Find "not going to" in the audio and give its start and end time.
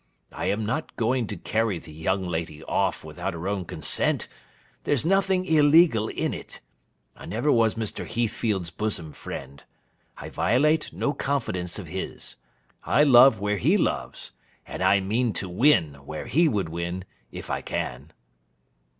0.65-1.37